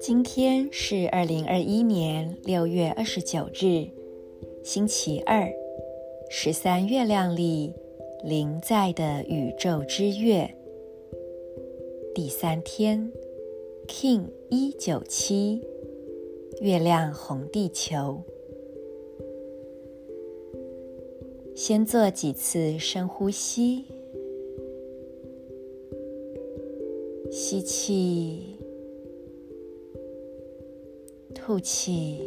[0.00, 3.88] 今天是二零二一年六月二十九日，
[4.62, 5.50] 星期二，
[6.28, 7.72] 十三月亮历
[8.24, 10.54] 临在的宇宙之月
[12.14, 13.10] 第三天
[13.86, 15.62] ，King 一九七，
[16.60, 18.22] 月亮红地球。
[21.54, 23.84] 先做几次深呼吸，
[27.50, 28.58] 吸气。
[31.34, 32.20] 吐气，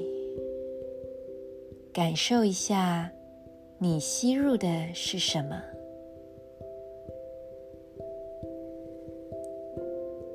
[1.93, 3.11] 感受一下，
[3.77, 5.61] 你吸入的是什么？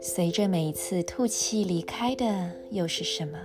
[0.01, 3.41] 随着每一次吐气离开的又是什么？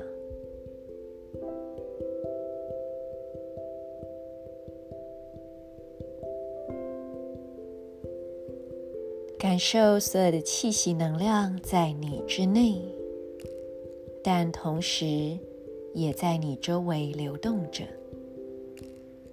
[9.42, 12.80] 感受所有的气息能量在你之内。
[14.24, 15.36] 但同时，
[15.96, 17.84] 也在你周围流动着，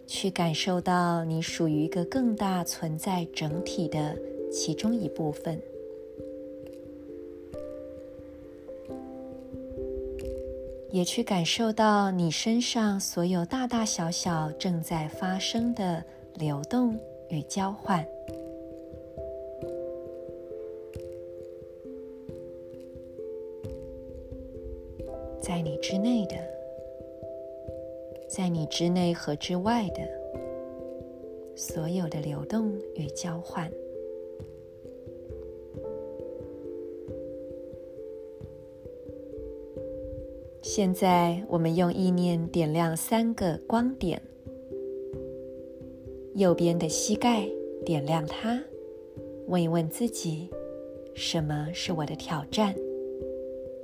[0.07, 4.17] 去感受到你属于一个更大存在整体的
[4.51, 5.61] 其中一部分，
[10.91, 16.03] 也去感受到你身上所有大大小小正在发生的
[16.35, 18.03] 流动与交换。
[25.49, 26.37] 在你之内的，
[28.29, 30.03] 在你之内和之外的
[31.57, 33.67] 所有的流动与交换。
[40.61, 44.21] 现在，我们用意念点亮三个光点：
[46.35, 47.49] 右边的膝盖，
[47.87, 48.63] 点亮它，
[49.47, 50.51] 问一问自己：
[51.15, 52.75] 什么是我的挑战？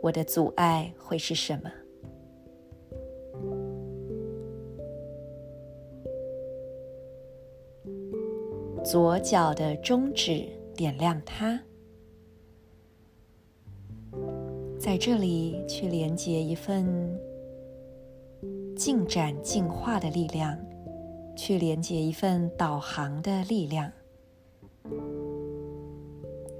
[0.05, 1.73] 我的阻碍会是什么？
[8.85, 11.59] 左脚的中指，点亮它，
[14.79, 16.87] 在这里去连接一份
[18.77, 20.55] 进展、进化的力量，
[21.35, 23.91] 去连接一份导航的力量。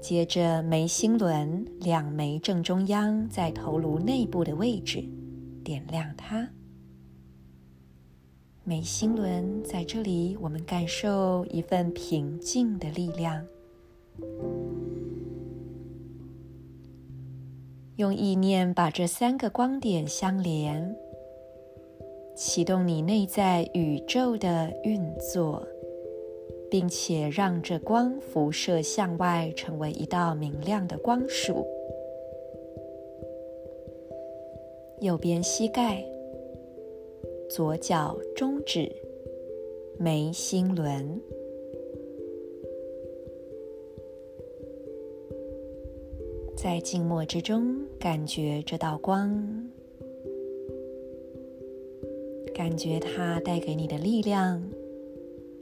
[0.07, 5.03] 接着，眉心轮两眉正中央，在头颅内部的位置，
[5.63, 6.47] 点亮它。
[8.63, 13.43] 眉心轮在这里，我们感受一份平静的力量。
[17.95, 20.95] 用意念把这三个光点相连，
[22.35, 25.67] 启动你内在宇宙的运作。
[26.69, 31.65] 并且让这光辐射向外，成为一道明亮的光束。
[35.01, 36.03] 右边膝盖、
[37.49, 38.91] 左脚中指、
[39.99, 41.21] 眉心轮，
[46.55, 49.69] 在静默之中，感觉这道光，
[52.53, 54.63] 感觉它带给你的力量、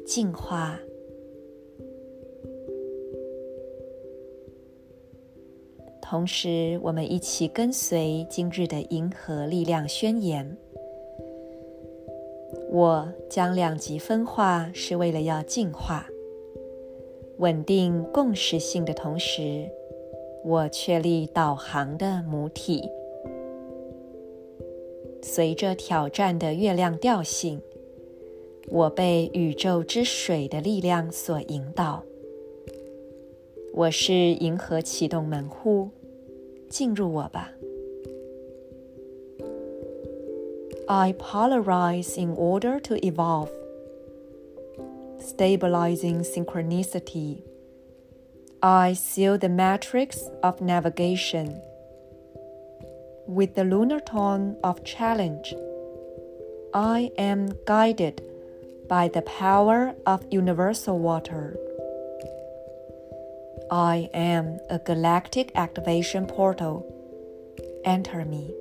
[0.05, 0.79] 净化。
[6.13, 10.55] 同时，我们一起跟随今日的银河力量宣言。
[12.69, 16.05] 我将两极分化，是为了要进化、
[17.39, 19.67] 稳定共识性的同时，
[20.45, 22.87] 我确立导航的母体。
[25.23, 27.59] 随着挑战的月亮调性，
[28.67, 32.03] 我被宇宙之水的力量所引导。
[33.73, 35.89] 我是银河启动门户。
[36.72, 37.52] 进入我吧。
[40.88, 43.50] I polarize in order to evolve,
[45.20, 47.42] stabilizing synchronicity.
[48.62, 51.60] I seal the matrix of navigation
[53.26, 55.54] with the lunar tone of challenge.
[56.72, 58.22] I am guided
[58.88, 61.56] by the power of universal water.
[63.75, 66.83] I am a galactic activation portal.
[67.83, 68.53] Enter me.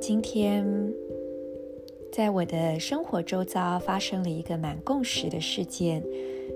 [0.00, 0.64] 今天，
[2.10, 6.02] 在我的生活周遭发生了一个蛮共识的事件，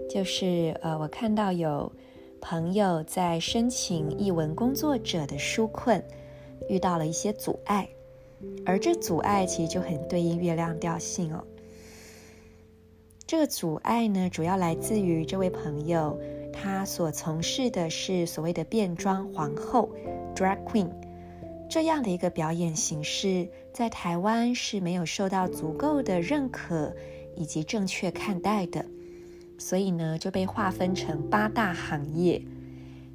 [0.09, 1.93] 就是呃，我看到有。
[2.41, 6.03] 朋友在申请译文工作者的纾困，
[6.69, 7.89] 遇到了一些阻碍，
[8.65, 11.45] 而这阻碍其实就很对应月亮调性哦。
[13.27, 16.19] 这个阻碍呢，主要来自于这位朋友，
[16.53, 19.91] 他所从事的是所谓的变装皇后
[20.35, 20.89] （drag queen）
[21.69, 26.95] 这样的一个表演形式，在台湾是没有受到足够的认可
[27.35, 28.87] 以及正确看待的。
[29.59, 32.43] 所以呢，就被划分成八大行业。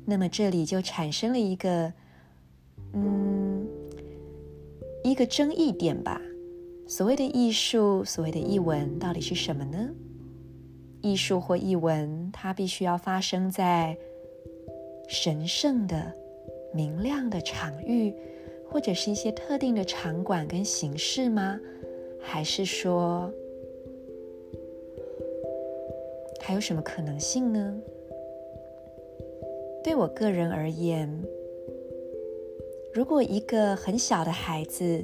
[0.05, 1.93] 那么这里就产生了一个，
[2.93, 3.67] 嗯，
[5.03, 6.19] 一个争议点吧。
[6.87, 9.89] 所谓的艺术，所谓的艺文，到底是什么呢？
[11.01, 13.97] 艺术或艺文，它必须要发生在
[15.07, 16.13] 神圣的、
[16.73, 18.13] 明亮的场域，
[18.69, 21.59] 或者是一些特定的场馆跟形式吗？
[22.21, 23.31] 还是说，
[26.43, 27.81] 还有什么可能性呢？
[29.83, 31.09] 对我个人而言，
[32.93, 35.03] 如果一个很小的孩子，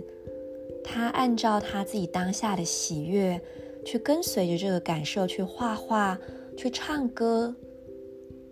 [0.83, 3.39] 他按照他自己当下的喜悦，
[3.85, 6.19] 去跟随着这个感受去画画、
[6.55, 7.55] 去唱歌、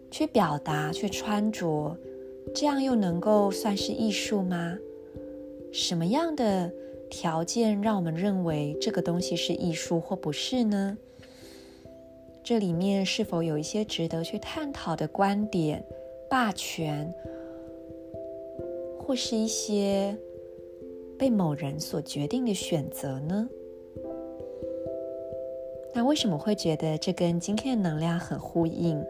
[0.10, 1.96] 去表达、去穿着，
[2.54, 4.78] 这样又能够算是艺术吗？
[5.72, 6.72] 什么样的
[7.10, 10.98] 条件让我们认为这个东西是艺术或不是呢？
[12.46, 15.84] 这里面是否有一些值得去探讨的观点、
[16.30, 17.12] 霸权，
[19.00, 20.16] 或是一些
[21.18, 23.50] 被某人所决定的选择呢？
[25.92, 29.04] 那为什么会觉得这跟今天的能量很呼应？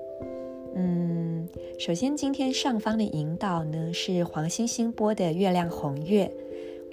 [0.75, 1.45] 嗯，
[1.77, 6.31] 首先今天上方的引导呢是黄星星拨的月亮红月，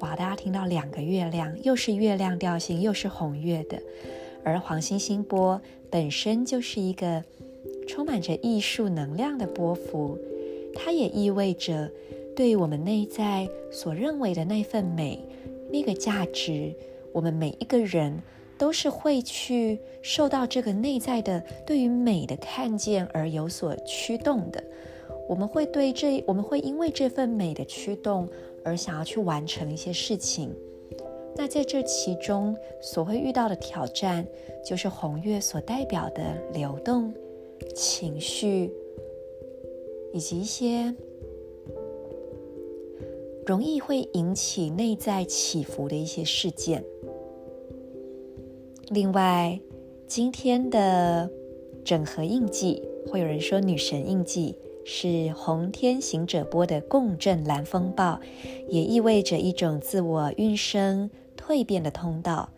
[0.00, 3.80] 哇，大家听到两个月亮，又是月亮调性，又是红月的。
[4.44, 5.60] 而黄星星波
[5.90, 7.22] 本身就是一个
[7.86, 10.18] 充满着艺术能量的波幅，
[10.74, 11.90] 它也意味着
[12.34, 15.18] 对于我们内在所认为的那份美、
[15.70, 16.74] 那个价值，
[17.12, 18.22] 我们每一个人
[18.56, 24.62] 都是会去受到这个内在的对于美的看见而有所驱动的。
[25.28, 28.28] 我们会对这，我们会因为这份美的驱动
[28.64, 30.54] 而想要去完成一些事情。
[31.34, 34.26] 那在这其中所会遇到的挑战，
[34.64, 37.12] 就是红月所代表的流动、
[37.74, 38.70] 情绪，
[40.12, 40.94] 以及一些
[43.44, 46.84] 容易会引起内在起伏的一些事件。
[48.90, 49.58] 另外，
[50.06, 51.28] 今天的
[51.82, 58.20] 整合印记，会有人说女神印记是红天行者波的共振蓝风暴，
[58.68, 61.10] 也意味着一种自我运生。
[61.44, 62.48] 蜕变的通道。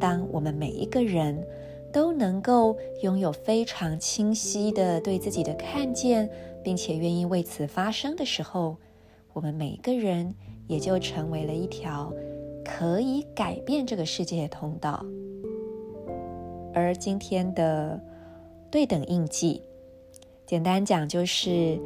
[0.00, 1.46] 当我们每一个人
[1.92, 6.28] 都能够拥有非常清晰的对自己的看见，
[6.62, 8.76] 并且愿意为此发声的时候，
[9.32, 10.34] 我们每一个人
[10.66, 12.12] 也就成为了一条
[12.64, 15.04] 可以改变这个世界的通道。
[16.72, 18.02] 而今天的
[18.68, 19.62] 对等印记，
[20.44, 21.78] 简单讲就是，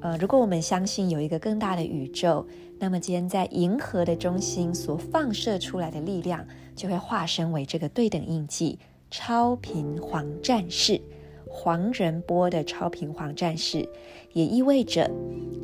[0.00, 2.46] 呃，如果我们相信有一个更大的宇宙。
[2.82, 6.44] 那么，今天在银河的中心所放射出来的力量，
[6.74, 8.76] 就会化身为这个对等印记——
[9.08, 11.00] 超频黄战士，
[11.48, 13.88] 黄仁波的超频黄战士，
[14.32, 15.08] 也意味着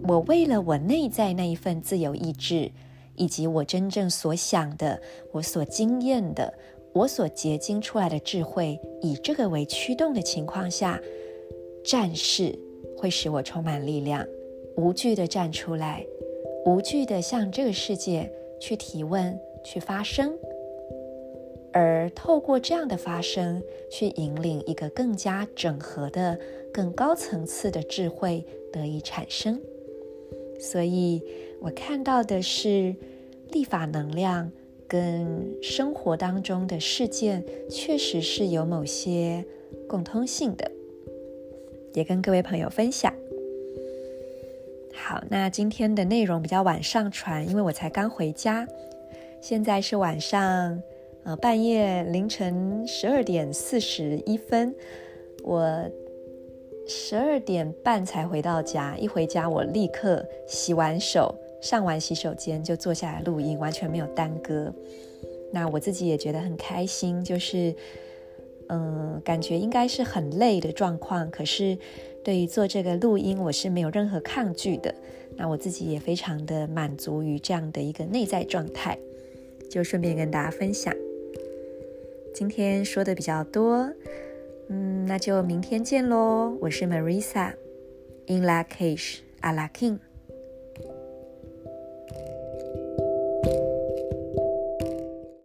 [0.04, 2.70] 我为了我内在那一份自由意志，
[3.16, 5.02] 以及我真正所想的、
[5.32, 6.54] 我所经验的、
[6.92, 11.00] 我所结晶出来的智慧，以这个为驱动的情况下，
[11.84, 12.56] 战士
[12.96, 14.24] 会使我充满力量，
[14.76, 16.06] 无惧地站出来。
[16.64, 20.36] 无惧地向这个世界去提问、去发声，
[21.72, 26.38] 而透过这样的发声，去引领一个更加整合的、
[26.72, 29.60] 更高层次的智慧得以产生。
[30.60, 31.22] 所以，
[31.60, 32.94] 我看到的是
[33.52, 34.50] 立法能量
[34.86, 39.44] 跟生活当中的事件，确实是有某些
[39.88, 40.70] 共通性的，
[41.94, 43.14] 也跟各位朋友分享。
[45.00, 48.66] 好，那今天的内容比较晚上传，因为我才刚回家，
[49.40, 50.82] 现在是晚上，
[51.24, 54.74] 呃，半夜凌晨十二点四十一分，
[55.44, 55.90] 我
[56.86, 64.70] 十二点半才回到家，一回家我立刻洗完手，上完洗手间就坐下来录音，完全没有耽搁。
[65.50, 67.74] 那我自己也觉得很开心，就是，
[68.68, 71.78] 嗯、感觉应该是很累的状况，可是。
[72.28, 74.94] 对于做这个录音，我是没有任何抗拒的。
[75.34, 78.98] 那我自己也非常的满足于这样的一个内在状态，
[79.70, 80.94] 就顺便跟大家分享。
[82.34, 83.90] 今天说的比较多，
[84.68, 86.54] 嗯，那就明天见喽。
[86.60, 89.98] 我是 Marisa，In Lak'ech, Alakim。